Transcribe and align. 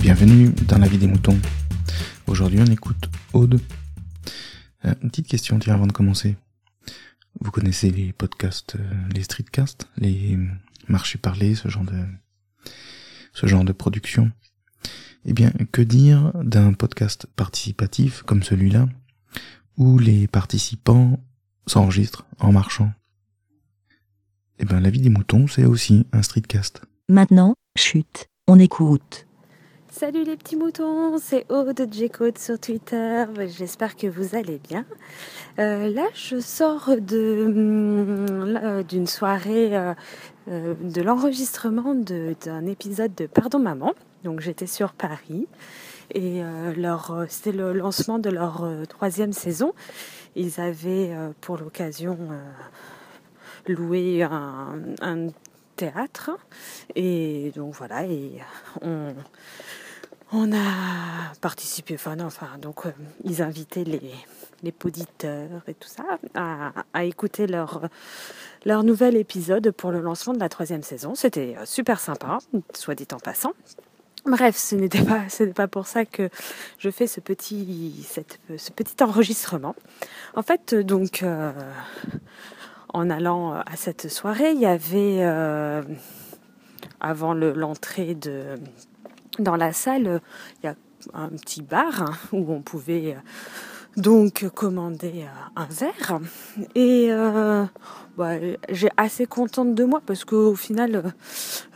Bienvenue 0.00 0.48
dans 0.66 0.78
la 0.78 0.88
vie 0.88 0.96
des 0.96 1.06
moutons. 1.06 1.38
Aujourd'hui, 2.26 2.58
on 2.58 2.72
écoute 2.72 3.10
Aude. 3.34 3.60
Euh, 4.86 4.94
petite 4.94 5.28
question, 5.28 5.58
tiens, 5.58 5.74
avant 5.74 5.86
de 5.86 5.92
commencer. 5.92 6.36
Vous 7.38 7.50
connaissez 7.50 7.90
les 7.90 8.14
podcasts, 8.14 8.76
euh, 8.76 9.08
les 9.14 9.22
streetcasts, 9.22 9.90
les 9.98 10.38
marchés 10.88 11.18
parlés, 11.18 11.54
ce 11.54 11.68
genre 11.68 11.84
de, 11.84 12.02
ce 13.34 13.46
genre 13.46 13.62
de 13.62 13.72
production? 13.72 14.32
Eh 15.26 15.34
bien, 15.34 15.52
que 15.70 15.82
dire 15.82 16.32
d'un 16.42 16.72
podcast 16.72 17.26
participatif 17.36 18.22
comme 18.22 18.42
celui-là, 18.42 18.88
où 19.76 19.98
les 19.98 20.26
participants 20.28 21.22
s'enregistrent 21.66 22.24
en 22.38 22.52
marchant? 22.52 22.90
Eh 24.58 24.64
bien, 24.64 24.80
la 24.80 24.88
vie 24.88 25.02
des 25.02 25.10
moutons, 25.10 25.46
c'est 25.46 25.66
aussi 25.66 26.06
un 26.12 26.22
streetcast. 26.22 26.80
Maintenant, 27.10 27.54
chute, 27.76 28.28
on 28.48 28.58
écoute. 28.58 29.26
Salut 29.92 30.22
les 30.22 30.36
petits 30.36 30.54
moutons, 30.54 31.18
c'est 31.18 31.50
Aude 31.50 31.88
J-Code 31.90 32.38
sur 32.38 32.60
Twitter. 32.60 33.24
J'espère 33.48 33.96
que 33.96 34.06
vous 34.06 34.36
allez 34.36 34.60
bien. 34.68 34.86
Euh, 35.58 35.88
là, 35.92 36.06
je 36.14 36.38
sors 36.38 36.88
hum, 36.88 38.84
d'une 38.88 39.08
soirée 39.08 39.76
euh, 39.76 39.94
euh, 40.48 40.74
de 40.80 41.02
l'enregistrement 41.02 41.96
d'un 41.96 42.66
épisode 42.66 43.16
de 43.16 43.26
Pardon 43.26 43.58
Maman. 43.58 43.94
Donc 44.22 44.38
j'étais 44.40 44.68
sur 44.68 44.92
Paris 44.92 45.48
et 46.14 46.40
c'était 47.28 47.52
le 47.52 47.72
lancement 47.72 48.20
de 48.20 48.30
leur 48.30 48.64
troisième 48.88 49.32
saison. 49.32 49.74
Ils 50.36 50.60
avaient 50.60 51.10
pour 51.40 51.58
l'occasion 51.58 52.16
loué 53.66 54.22
un 54.22 55.28
théâtre 55.80 56.30
et 56.94 57.52
donc 57.56 57.74
voilà 57.74 58.04
et 58.04 58.32
on 58.82 59.14
on 60.32 60.52
a 60.52 61.34
participé, 61.40 61.94
enfin 61.94 62.14
non, 62.14 62.26
enfin 62.26 62.50
donc 62.60 62.86
euh, 62.86 62.92
ils 63.24 63.42
invitaient 63.42 63.82
les, 63.82 64.14
les 64.62 64.70
poditeurs 64.70 65.62
et 65.66 65.74
tout 65.74 65.88
ça 65.88 66.04
à, 66.34 67.04
écouter 67.04 67.48
leur, 67.48 67.88
leur 68.64 68.84
nouvel 68.84 69.16
épisode 69.16 69.72
pour 69.72 69.90
le 69.90 70.00
lancement 70.00 70.32
de 70.32 70.38
la 70.38 70.48
troisième 70.48 70.84
saison. 70.84 71.16
C'était 71.16 71.56
euh, 71.58 71.66
super 71.66 71.98
sympa, 71.98 72.38
soit 72.74 72.94
dit 72.94 73.08
en 73.12 73.18
passant. 73.18 73.54
Bref, 74.24 74.56
ce 74.56 74.76
n'était 74.76 75.02
pas, 75.02 75.28
ce 75.28 75.44
pas 75.44 75.66
pour 75.66 75.86
ça 75.88 76.04
que 76.04 76.28
je 76.78 76.90
fais 76.90 77.08
ce 77.08 77.20
petit, 77.20 78.06
ce 78.56 78.70
petit 78.70 79.02
enregistrement. 79.02 79.74
En 80.36 80.42
fait, 80.42 80.74
donc, 80.74 81.24
euh, 81.24 81.50
en 82.92 83.10
allant 83.10 83.52
à 83.52 83.76
cette 83.76 84.08
soirée, 84.08 84.52
il 84.52 84.60
y 84.60 84.66
avait, 84.66 85.18
euh, 85.20 85.82
avant 87.00 87.34
l'entrée 87.34 88.14
de 88.14 88.56
dans 89.40 89.56
la 89.56 89.72
salle, 89.72 90.20
il 90.62 90.66
y 90.66 90.68
a 90.68 90.74
un 91.14 91.28
petit 91.28 91.62
bar 91.62 92.02
hein, 92.02 92.12
où 92.32 92.52
on 92.52 92.62
pouvait 92.62 93.14
euh, 93.14 93.20
donc 93.96 94.48
commander 94.54 95.24
euh, 95.24 95.60
un 95.60 95.66
verre. 95.66 96.20
Et 96.74 97.08
euh, 97.10 97.64
bah, 98.16 98.34
j'ai 98.68 98.90
assez 98.96 99.26
contente 99.26 99.74
de 99.74 99.84
moi 99.84 100.00
parce 100.04 100.24
qu'au 100.24 100.54
final, 100.54 101.14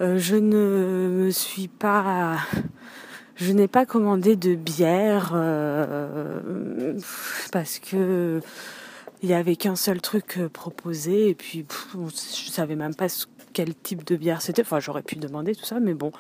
je 0.00 0.36
ne 0.36 1.08
me 1.24 1.30
suis 1.30 1.68
pas... 1.68 2.36
Je 3.36 3.52
n'ai 3.52 3.66
pas 3.66 3.84
commandé 3.84 4.36
de 4.36 4.54
bière 4.54 5.30
parce 7.50 7.80
que 7.80 8.40
il 9.24 9.30
y 9.30 9.34
avait 9.34 9.56
qu'un 9.56 9.74
seul 9.74 10.02
truc 10.02 10.38
proposé 10.52 11.30
et 11.30 11.34
puis 11.34 11.64
je 11.94 12.50
savais 12.50 12.76
même 12.76 12.94
pas 12.94 13.06
quel 13.54 13.74
type 13.74 14.04
de 14.04 14.16
bière 14.16 14.42
c'était. 14.42 14.60
Enfin, 14.60 14.80
j'aurais 14.80 15.02
pu 15.02 15.16
demander 15.16 15.54
tout 15.54 15.64
ça, 15.64 15.80
mais 15.80 15.94
bon, 15.94 16.12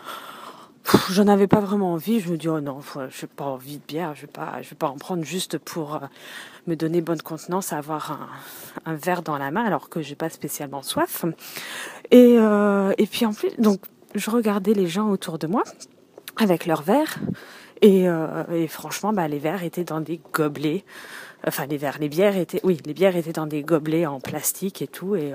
j'en 1.10 1.28
avais 1.28 1.46
pas 1.46 1.60
vraiment 1.60 1.92
envie. 1.92 2.20
Je 2.20 2.30
me 2.30 2.38
dis, 2.38 2.48
oh 2.48 2.62
non, 2.62 2.80
je 2.94 3.00
n'ai 3.00 3.28
pas 3.36 3.44
envie 3.44 3.76
de 3.76 3.82
bière, 3.86 4.14
je 4.14 4.22
vais 4.22 4.32
pas, 4.32 4.62
je 4.62 4.70
vais 4.70 4.76
pas 4.76 4.88
en 4.88 4.96
prendre 4.96 5.22
juste 5.22 5.58
pour 5.58 5.96
euh, 5.96 5.98
me 6.66 6.76
donner 6.76 7.02
bonne 7.02 7.20
contenance 7.20 7.74
à 7.74 7.76
avoir 7.76 8.30
un, 8.86 8.94
verre 8.94 9.20
dans 9.20 9.36
la 9.36 9.50
main 9.50 9.64
alors 9.64 9.90
que 9.90 10.00
j'ai 10.00 10.14
pas 10.14 10.30
spécialement 10.30 10.82
soif. 10.82 11.26
Et, 12.10 12.38
euh, 12.38 12.94
et 12.96 13.06
puis 13.06 13.26
en 13.26 13.34
plus, 13.34 13.50
donc, 13.58 13.80
je 14.14 14.30
regardais 14.30 14.72
les 14.72 14.86
gens 14.86 15.10
autour 15.10 15.38
de 15.38 15.46
moi 15.46 15.64
avec 16.38 16.64
leurs 16.64 16.82
verres. 16.82 17.18
Et, 17.84 18.08
euh, 18.08 18.44
et 18.50 18.66
franchement, 18.66 19.12
bah, 19.12 19.28
les 19.28 19.38
verres 19.38 19.62
étaient 19.62 19.84
dans 19.84 20.00
des 20.00 20.18
gobelets. 20.32 20.86
Enfin, 21.46 21.66
les 21.66 21.76
verres, 21.76 21.98
les 22.00 22.08
bières 22.08 22.34
étaient, 22.34 22.60
oui, 22.64 22.78
les 22.86 22.94
bières 22.94 23.14
étaient 23.14 23.34
dans 23.34 23.46
des 23.46 23.62
gobelets 23.62 24.06
en 24.06 24.20
plastique 24.20 24.80
et 24.80 24.86
tout. 24.86 25.16
Et 25.16 25.34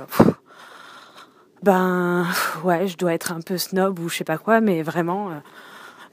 ben 1.61 2.25
ouais, 2.63 2.87
je 2.87 2.97
dois 2.97 3.13
être 3.13 3.31
un 3.33 3.41
peu 3.41 3.59
snob 3.59 3.99
ou 3.99 4.09
je 4.09 4.17
sais 4.17 4.23
pas 4.23 4.39
quoi, 4.39 4.61
mais 4.61 4.81
vraiment 4.81 5.29
euh, 5.29 5.35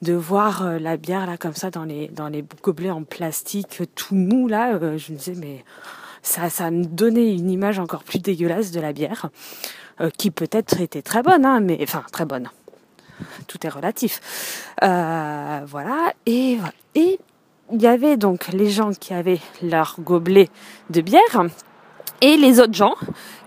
de 0.02 0.12
voir 0.12 0.62
euh, 0.62 0.78
la 0.78 0.98
bière 0.98 1.24
là 1.24 1.38
comme 1.38 1.54
ça 1.54 1.70
dans 1.70 1.84
les 1.84 2.10
gobelets 2.62 2.90
en 2.90 3.04
plastique 3.04 3.82
tout 3.94 4.14
mou 4.14 4.46
là, 4.46 4.78
je 4.98 5.12
me 5.12 5.16
disais 5.16 5.34
mais 5.36 5.64
ça 6.20 6.50
ça 6.50 6.70
me 6.70 6.84
donnait 6.84 7.34
une 7.34 7.50
image 7.50 7.78
encore 7.78 8.04
plus 8.04 8.18
dégueulasse 8.18 8.72
de 8.72 8.80
la 8.80 8.92
bière 8.92 9.30
qui 10.18 10.30
peut-être 10.30 10.82
était 10.82 11.00
très 11.00 11.22
bonne 11.22 11.46
hein, 11.46 11.60
mais 11.60 11.78
enfin 11.80 12.04
très 12.12 12.26
bonne. 12.26 12.50
Tout 13.46 13.66
est 13.66 13.70
relatif. 13.70 14.20
voilà 14.80 16.12
et 16.26 16.58
et 16.94 17.18
il 17.72 17.82
y 17.82 17.86
avait 17.86 18.16
donc 18.16 18.48
les 18.48 18.70
gens 18.70 18.92
qui 18.92 19.12
avaient 19.12 19.40
leur 19.62 19.96
gobelet 19.98 20.48
de 20.90 21.00
bière 21.00 21.46
et 22.20 22.36
les 22.36 22.60
autres 22.60 22.74
gens 22.74 22.94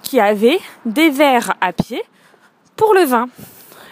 qui 0.03 0.19
avaient 0.19 0.59
des 0.85 1.09
verres 1.09 1.53
à 1.61 1.71
pied 1.73 2.03
pour 2.75 2.93
le 2.93 3.03
vin. 3.03 3.29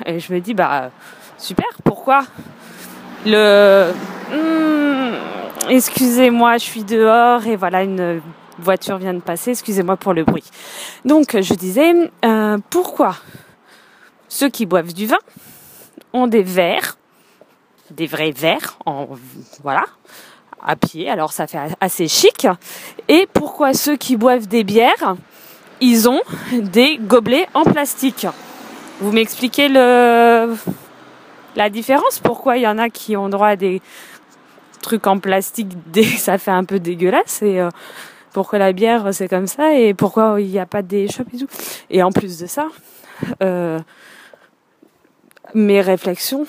Et 0.05 0.19
je 0.19 0.33
me 0.33 0.39
dis, 0.39 0.53
bah, 0.53 0.91
super, 1.37 1.67
pourquoi 1.83 2.23
Le. 3.25 3.91
Hmm, 4.31 5.15
excusez-moi, 5.69 6.57
je 6.57 6.63
suis 6.63 6.83
dehors 6.83 7.45
et 7.47 7.55
voilà, 7.55 7.83
une 7.83 8.21
voiture 8.59 8.97
vient 8.97 9.13
de 9.13 9.19
passer, 9.19 9.51
excusez-moi 9.51 9.97
pour 9.97 10.13
le 10.13 10.23
bruit. 10.23 10.43
Donc, 11.05 11.39
je 11.39 11.53
disais, 11.53 11.93
euh, 12.25 12.57
pourquoi 12.69 13.15
ceux 14.29 14.49
qui 14.49 14.65
boivent 14.65 14.93
du 14.93 15.05
vin 15.05 15.19
ont 16.13 16.27
des 16.27 16.43
verres, 16.43 16.97
des 17.91 18.07
vrais 18.07 18.31
verres, 18.31 18.77
en, 18.85 19.07
voilà, 19.63 19.85
à 20.61 20.75
pied, 20.75 21.09
alors 21.09 21.31
ça 21.31 21.47
fait 21.47 21.59
assez 21.79 22.07
chic. 22.07 22.47
Et 23.07 23.27
pourquoi 23.31 23.73
ceux 23.73 23.95
qui 23.95 24.17
boivent 24.17 24.47
des 24.47 24.63
bières, 24.63 25.15
ils 25.79 26.09
ont 26.09 26.21
des 26.51 26.97
gobelets 26.97 27.47
en 27.53 27.63
plastique? 27.63 28.27
Vous 28.99 29.11
m'expliquez 29.11 29.69
le 29.69 30.55
la 31.55 31.69
différence? 31.69 32.19
Pourquoi 32.19 32.57
il 32.57 32.63
y 32.63 32.67
en 32.67 32.77
a 32.77 32.89
qui 32.89 33.17
ont 33.17 33.29
droit 33.29 33.49
à 33.49 33.55
des 33.55 33.81
trucs 34.81 35.07
en 35.07 35.19
plastique 35.19 35.73
ça 36.17 36.37
fait 36.37 36.51
un 36.51 36.63
peu 36.63 36.79
dégueulasse 36.79 37.41
et 37.41 37.59
euh, 37.59 37.69
pourquoi 38.31 38.59
la 38.59 38.73
bière 38.73 39.13
c'est 39.13 39.27
comme 39.27 39.47
ça 39.47 39.73
et 39.73 39.93
pourquoi 39.93 40.39
il 40.39 40.47
n'y 40.47 40.59
a 40.59 40.65
pas 40.65 40.81
des 40.81 41.07
shops 41.07 41.25
et 41.89 41.97
Et 41.97 42.03
en 42.03 42.11
plus 42.11 42.39
de 42.39 42.45
ça, 42.47 42.67
euh, 43.41 43.79
mes 45.53 45.81
réflexions 45.81 46.45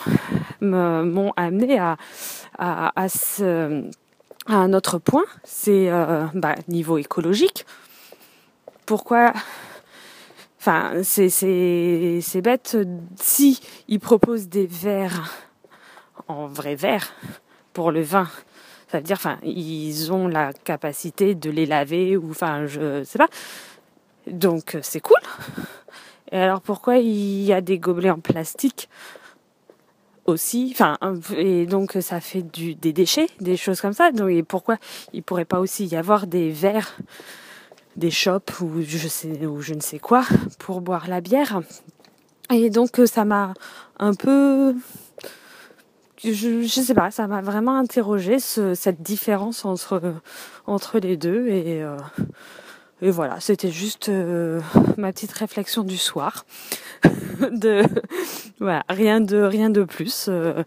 m'ont 0.60 1.32
amené 1.36 1.78
à, 1.78 1.96
un 4.46 4.72
autre 4.72 4.98
point, 4.98 5.24
c'est 5.44 5.90
euh, 5.90 6.26
bah, 6.34 6.54
niveau 6.68 6.98
écologique. 6.98 7.66
Pourquoi 8.86 9.32
Enfin, 10.60 11.02
c'est 11.02 12.40
bête. 12.42 12.76
Si 13.16 13.60
proposent 14.00 14.48
des 14.48 14.66
verres 14.66 15.46
en 16.26 16.46
vrai 16.46 16.74
verre 16.74 17.14
pour 17.72 17.92
le 17.92 18.02
vin, 18.02 18.28
ça 18.90 18.98
veut 18.98 19.04
dire, 19.04 19.16
enfin, 19.16 19.38
ils 19.42 20.12
ont 20.12 20.28
la 20.28 20.52
capacité 20.52 21.34
de 21.34 21.50
les 21.50 21.64
laver 21.64 22.16
ou, 22.16 22.30
enfin, 22.30 22.66
je 22.66 23.04
sais 23.04 23.18
pas. 23.18 23.28
Donc 24.26 24.76
c'est 24.82 25.00
cool. 25.00 25.16
Et 26.32 26.38
alors 26.38 26.60
pourquoi 26.60 26.98
il 26.98 27.42
y 27.42 27.52
a 27.52 27.60
des 27.60 27.78
gobelets 27.78 28.10
en 28.10 28.20
plastique 28.20 28.88
aussi, 30.28 30.68
enfin, 30.72 30.98
et 31.36 31.64
donc 31.64 31.96
ça 32.00 32.20
fait 32.20 32.42
des 32.42 32.92
déchets, 32.92 33.28
des 33.40 33.56
choses 33.56 33.80
comme 33.80 33.94
ça. 33.94 34.12
Donc, 34.12 34.30
et 34.30 34.42
pourquoi 34.42 34.76
il 35.14 35.22
pourrait 35.22 35.46
pas 35.46 35.58
aussi 35.58 35.86
y 35.86 35.96
avoir 35.96 36.26
des 36.26 36.50
verres, 36.50 36.98
des 37.96 38.10
shops 38.10 38.60
ou 38.60 38.82
je 38.82 39.08
sais 39.08 39.46
ou 39.46 39.62
je 39.62 39.72
ne 39.72 39.80
sais 39.80 39.98
quoi 39.98 40.24
pour 40.58 40.82
boire 40.82 41.08
la 41.08 41.22
bière? 41.22 41.62
Et 42.50 42.68
donc 42.68 43.00
ça 43.06 43.24
m'a 43.24 43.54
un 43.98 44.12
peu, 44.14 44.74
je, 46.22 46.30
je 46.62 46.80
sais 46.80 46.94
pas, 46.94 47.10
ça 47.10 47.26
m'a 47.26 47.40
vraiment 47.40 47.76
interrogé 47.76 48.38
ce, 48.38 48.74
cette 48.74 49.02
différence 49.02 49.64
entre 49.64 50.14
entre 50.66 50.98
les 50.98 51.16
deux 51.16 51.48
et 51.48 51.82
euh, 51.82 51.96
et 53.00 53.10
voilà, 53.10 53.38
c'était 53.38 53.70
juste 53.70 54.08
euh, 54.08 54.60
ma 54.96 55.12
petite 55.12 55.32
réflexion 55.32 55.84
du 55.84 55.96
soir. 55.96 56.44
voilà, 58.60 58.84
rien 58.88 59.20
de 59.20 59.40
rien 59.40 59.70
de 59.70 59.84
plus. 59.84 60.26
Euh, 60.28 60.64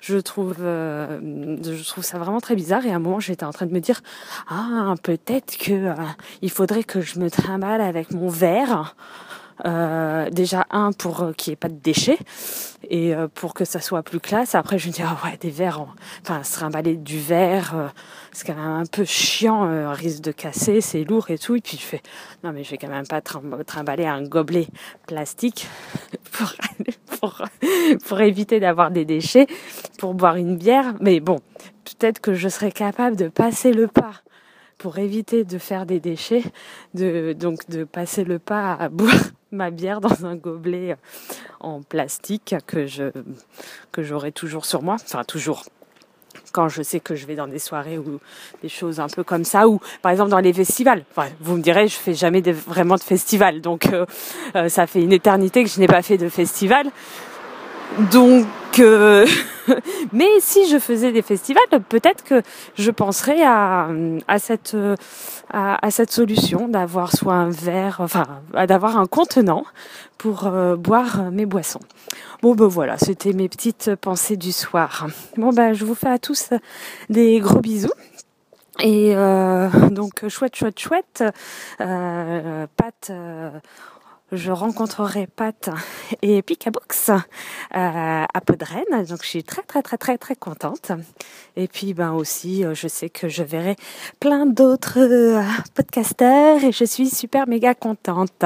je 0.00 0.16
trouve 0.16 0.56
euh, 0.60 1.18
je 1.62 1.86
trouve 1.86 2.02
ça 2.02 2.18
vraiment 2.18 2.40
très 2.40 2.56
bizarre 2.56 2.86
et 2.86 2.90
à 2.90 2.96
un 2.96 3.00
moment 3.00 3.20
j'étais 3.20 3.44
en 3.44 3.52
train 3.52 3.66
de 3.66 3.72
me 3.72 3.80
dire 3.80 4.00
ah 4.48 4.94
peut-être 5.02 5.58
que 5.58 5.92
il 6.40 6.50
faudrait 6.50 6.84
que 6.84 7.02
je 7.02 7.18
me 7.18 7.30
trimballe 7.30 7.82
avec 7.82 8.12
mon 8.12 8.28
verre 8.28 8.96
Euh, 9.64 10.30
déjà 10.30 10.66
un 10.70 10.90
pour 10.92 11.22
euh, 11.22 11.32
qu'il 11.32 11.50
n'y 11.50 11.52
ait 11.52 11.56
pas 11.56 11.68
de 11.68 11.78
déchets 11.78 12.18
et 12.90 13.14
euh, 13.14 13.28
pour 13.32 13.54
que 13.54 13.64
ça 13.64 13.80
soit 13.80 14.02
plus 14.02 14.18
classe. 14.18 14.54
Après 14.54 14.78
je 14.78 14.88
me 14.88 14.92
dis 14.92 15.02
ah 15.02 15.16
ouais 15.24 15.36
des 15.36 15.50
verres, 15.50 15.80
en... 15.80 15.88
enfin 16.22 16.42
se 16.42 16.54
trimballer 16.54 16.96
du 16.96 17.18
verre, 17.20 17.92
c'est 18.32 18.46
quand 18.46 18.56
même 18.56 18.64
un 18.64 18.86
peu 18.86 19.04
chiant, 19.04 19.92
risque 19.92 20.22
de 20.22 20.32
casser, 20.32 20.80
c'est 20.80 21.04
lourd 21.04 21.30
et 21.30 21.38
tout. 21.38 21.54
Et 21.54 21.60
puis 21.60 21.76
je 21.76 21.84
fais 21.84 22.02
non 22.42 22.52
mais 22.52 22.64
je 22.64 22.70
vais 22.72 22.78
quand 22.78 22.88
même 22.88 23.06
pas 23.06 23.20
trimballer 23.20 24.06
un 24.06 24.22
gobelet 24.22 24.66
plastique 25.06 25.68
pour 26.32 26.52
pour, 27.20 27.42
pour 28.06 28.20
éviter 28.20 28.58
d'avoir 28.58 28.90
des 28.90 29.04
déchets 29.04 29.46
pour 29.98 30.14
boire 30.14 30.36
une 30.36 30.56
bière. 30.56 30.94
Mais 31.00 31.20
bon 31.20 31.38
peut-être 31.84 32.20
que 32.20 32.34
je 32.34 32.48
serais 32.48 32.72
capable 32.72 33.14
de 33.14 33.28
passer 33.28 33.72
le 33.72 33.86
pas 33.86 34.14
pour 34.78 34.98
éviter 34.98 35.44
de 35.44 35.58
faire 35.58 35.86
des 35.86 36.00
déchets, 36.00 36.42
de, 36.94 37.32
donc 37.32 37.68
de 37.70 37.84
passer 37.84 38.24
le 38.24 38.38
pas 38.38 38.74
à 38.74 38.88
boire 38.88 39.14
ma 39.54 39.70
bière 39.70 40.00
dans 40.00 40.26
un 40.26 40.36
gobelet 40.36 40.96
en 41.60 41.82
plastique 41.82 42.54
que 42.66 42.86
je 42.86 43.10
que 43.92 44.02
j'aurai 44.02 44.32
toujours 44.32 44.66
sur 44.66 44.82
moi, 44.82 44.96
enfin 45.02 45.24
toujours 45.24 45.64
quand 46.52 46.68
je 46.68 46.82
sais 46.82 47.00
que 47.00 47.16
je 47.16 47.26
vais 47.26 47.34
dans 47.34 47.48
des 47.48 47.58
soirées 47.58 47.98
ou 47.98 48.20
des 48.62 48.68
choses 48.68 49.00
un 49.00 49.08
peu 49.08 49.24
comme 49.24 49.44
ça, 49.44 49.68
ou 49.68 49.80
par 50.02 50.12
exemple 50.12 50.30
dans 50.30 50.38
les 50.38 50.52
festivals. 50.52 51.04
Vous 51.40 51.56
me 51.56 51.62
direz, 51.62 51.88
je 51.88 51.96
fais 51.96 52.14
jamais 52.14 52.40
vraiment 52.40 52.94
de 52.94 53.02
festival, 53.02 53.60
donc 53.60 53.86
euh, 53.86 54.06
euh, 54.54 54.68
ça 54.68 54.86
fait 54.86 55.02
une 55.02 55.12
éternité 55.12 55.64
que 55.64 55.70
je 55.70 55.80
n'ai 55.80 55.88
pas 55.88 56.02
fait 56.02 56.16
de 56.16 56.28
festival. 56.28 56.86
Donc, 58.12 58.46
mais 60.12 60.28
si 60.40 60.68
je 60.68 60.78
faisais 60.78 61.12
des 61.12 61.22
festivals, 61.22 61.62
peut-être 61.88 62.24
que 62.24 62.42
je 62.76 62.90
penserais 62.90 63.42
à, 63.42 63.88
cette 64.38 64.76
solution 66.10 66.68
d'avoir 66.68 67.14
soit 67.14 67.34
un 67.34 67.50
verre, 67.50 67.96
enfin 68.00 68.26
d'avoir 68.66 68.98
un 68.98 69.06
contenant 69.06 69.64
pour 70.18 70.46
euh, 70.46 70.76
boire 70.76 71.30
mes 71.30 71.46
boissons. 71.46 71.80
Bon 72.42 72.54
ben 72.54 72.66
voilà, 72.66 72.98
c'était 72.98 73.32
mes 73.32 73.48
petites 73.48 73.94
pensées 73.96 74.36
du 74.36 74.52
soir. 74.52 75.06
Bon 75.36 75.50
ben 75.50 75.72
je 75.72 75.84
vous 75.84 75.94
fais 75.94 76.10
à 76.10 76.18
tous 76.18 76.50
des 77.08 77.38
gros 77.40 77.60
bisous. 77.60 77.92
Et 78.82 79.14
euh, 79.14 79.68
donc 79.90 80.28
chouette, 80.28 80.56
chouette, 80.56 80.80
chouette. 80.80 81.24
Euh, 81.80 82.66
Pat 82.76 83.12
je 84.36 84.50
rencontrerai 84.50 85.26
Pat 85.26 85.70
et 86.22 86.42
Picabox 86.42 87.10
euh, 87.10 87.14
à 87.72 88.40
Podren. 88.44 88.84
Donc 89.08 89.22
je 89.22 89.28
suis 89.28 89.44
très 89.44 89.62
très 89.62 89.82
très 89.82 89.96
très 89.96 90.18
très 90.18 90.36
contente. 90.36 90.92
Et 91.56 91.68
puis 91.68 91.94
ben 91.94 92.12
aussi, 92.12 92.64
euh, 92.64 92.74
je 92.74 92.88
sais 92.88 93.08
que 93.08 93.28
je 93.28 93.42
verrai 93.42 93.76
plein 94.20 94.46
d'autres 94.46 94.98
euh, 94.98 95.42
podcasteurs 95.74 96.62
et 96.64 96.72
je 96.72 96.84
suis 96.84 97.08
super 97.08 97.46
méga 97.48 97.74
contente. 97.74 98.44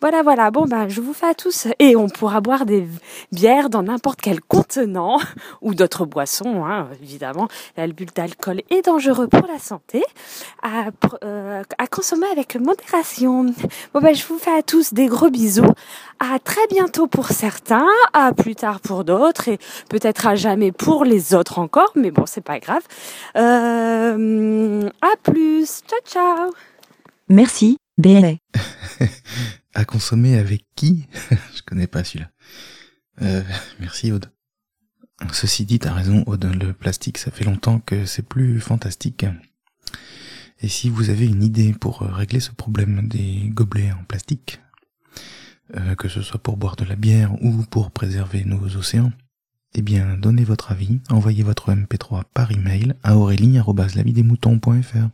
Voilà 0.00 0.22
voilà. 0.22 0.50
Bon 0.50 0.66
ben 0.66 0.88
je 0.88 1.00
vous 1.00 1.12
fais 1.12 1.28
à 1.28 1.34
tous 1.34 1.68
et 1.78 1.96
on 1.96 2.08
pourra 2.08 2.40
boire 2.40 2.66
des 2.66 2.86
bières 3.32 3.70
dans 3.70 3.82
n'importe 3.82 4.20
quel 4.20 4.40
contenant 4.40 5.18
ou 5.62 5.74
d'autres 5.74 6.06
boissons, 6.06 6.64
hein, 6.64 6.88
évidemment. 7.02 7.48
L'alcool 7.76 8.06
d'alcool 8.14 8.60
est 8.70 8.84
dangereux 8.84 9.28
pour 9.28 9.46
la 9.46 9.58
santé. 9.58 10.02
À, 10.62 10.86
euh, 11.24 11.62
à 11.78 11.86
consommer 11.86 12.26
avec 12.28 12.56
modération. 12.56 13.46
Bon 13.92 14.00
ben 14.00 14.14
je 14.14 14.24
vous 14.26 14.38
fais 14.38 14.56
à 14.56 14.62
tous 14.62 14.94
des 14.94 15.06
gros 15.06 15.23
bisous. 15.30 15.72
À 16.20 16.38
très 16.38 16.66
bientôt 16.68 17.06
pour 17.06 17.28
certains, 17.28 17.86
à 18.12 18.32
plus 18.32 18.54
tard 18.54 18.80
pour 18.80 19.04
d'autres 19.04 19.48
et 19.48 19.58
peut-être 19.88 20.26
à 20.26 20.34
jamais 20.36 20.72
pour 20.72 21.04
les 21.04 21.34
autres 21.34 21.58
encore, 21.58 21.92
mais 21.94 22.10
bon, 22.10 22.24
c'est 22.26 22.40
pas 22.40 22.58
grave. 22.58 22.82
Euh, 23.36 24.88
à 25.02 25.16
plus. 25.22 25.82
Ciao, 25.88 26.00
ciao. 26.06 26.50
Merci, 27.28 27.76
BLA. 27.98 28.34
à 29.74 29.84
consommer 29.84 30.38
avec 30.38 30.64
qui? 30.76 31.06
Je 31.54 31.62
connais 31.62 31.86
pas 31.86 32.04
celui-là. 32.04 32.30
Euh, 33.22 33.42
merci 33.80 34.12
Aude. 34.12 34.30
Ceci 35.32 35.64
dit, 35.64 35.78
t'as 35.78 35.92
raison 35.92 36.24
Aude, 36.26 36.44
le 36.44 36.72
plastique, 36.72 37.18
ça 37.18 37.30
fait 37.30 37.44
longtemps 37.44 37.78
que 37.78 38.04
c'est 38.04 38.26
plus 38.26 38.60
fantastique. 38.60 39.24
Et 40.60 40.68
si 40.68 40.88
vous 40.88 41.10
avez 41.10 41.26
une 41.26 41.42
idée 41.42 41.72
pour 41.72 42.00
régler 42.00 42.40
ce 42.40 42.50
problème 42.50 43.06
des 43.08 43.48
gobelets 43.48 43.92
en 43.92 44.04
plastique, 44.04 44.60
euh, 45.76 45.94
que 45.94 46.08
ce 46.08 46.22
soit 46.22 46.42
pour 46.42 46.56
boire 46.56 46.76
de 46.76 46.84
la 46.84 46.96
bière 46.96 47.32
ou 47.42 47.62
pour 47.70 47.90
préserver 47.90 48.44
nos 48.44 48.76
océans, 48.76 49.12
eh 49.74 49.82
bien, 49.82 50.16
donnez 50.16 50.44
votre 50.44 50.70
avis, 50.72 51.00
envoyez 51.10 51.42
votre 51.42 51.72
MP3 51.72 52.22
par 52.32 52.52
email 52.52 52.94
à 53.02 53.16
aurélie.lavidemouton.fr. 53.16 55.08